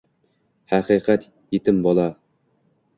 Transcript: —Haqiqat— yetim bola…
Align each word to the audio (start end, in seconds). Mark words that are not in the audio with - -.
—Haqiqat— 0.71 1.29
yetim 1.57 1.85
bola… 1.87 2.11